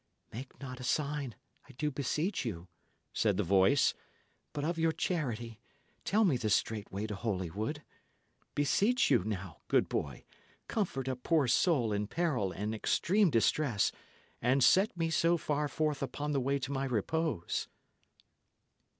[0.33, 1.35] "Make not a sign,
[1.69, 2.67] I do beseech you,"
[3.13, 3.93] said the voice,
[4.51, 5.59] "but of your charity
[6.05, 7.83] tell me the straight way to Holywood.
[8.55, 10.25] Beseech you, now, good boy,
[10.67, 13.91] comfort a poor soul in peril and extreme distress,
[14.41, 17.67] and set me so far forth upon the way to my repose."